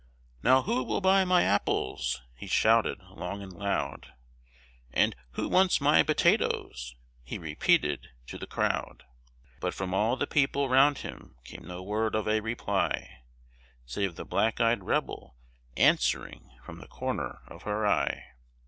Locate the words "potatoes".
6.01-6.95